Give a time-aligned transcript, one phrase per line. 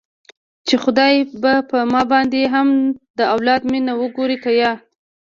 [0.67, 2.67] چې خداى به په ما باندې هم
[3.19, 4.71] د اولاد مينه وګوري که يه.